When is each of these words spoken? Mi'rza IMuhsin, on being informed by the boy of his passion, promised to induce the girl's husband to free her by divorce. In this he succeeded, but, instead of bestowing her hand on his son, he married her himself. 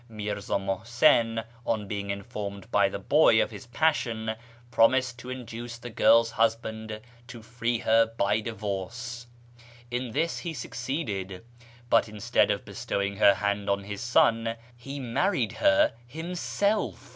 Mi'rza 0.09 0.55
IMuhsin, 0.55 1.45
on 1.63 1.87
being 1.87 2.09
informed 2.09 2.71
by 2.71 2.89
the 2.89 2.97
boy 2.97 3.39
of 3.39 3.51
his 3.51 3.67
passion, 3.67 4.33
promised 4.71 5.19
to 5.19 5.29
induce 5.29 5.77
the 5.77 5.91
girl's 5.91 6.31
husband 6.31 7.01
to 7.27 7.43
free 7.43 7.77
her 7.77 8.07
by 8.07 8.39
divorce. 8.41 9.27
In 9.91 10.09
this 10.11 10.39
he 10.39 10.55
succeeded, 10.55 11.45
but, 11.87 12.09
instead 12.09 12.49
of 12.49 12.65
bestowing 12.65 13.17
her 13.17 13.35
hand 13.35 13.69
on 13.69 13.83
his 13.83 14.01
son, 14.01 14.55
he 14.75 14.99
married 14.99 15.51
her 15.51 15.93
himself. 16.07 17.09